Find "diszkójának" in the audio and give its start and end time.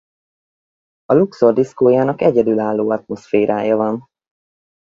1.53-2.21